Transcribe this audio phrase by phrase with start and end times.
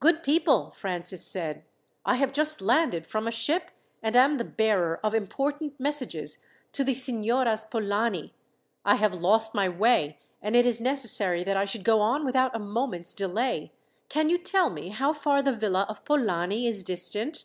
[0.00, 1.64] "Good people," Francis said.
[2.06, 3.70] "I have just landed from a ship,
[4.02, 6.38] and am the bearer of important messages
[6.72, 8.32] to the Signoras Polani.
[8.86, 12.56] I have lost my way, and it is necessary that I should go on without
[12.56, 13.70] a moment's delay.
[14.08, 17.44] Can you tell me how far the villa of Polani is distant?"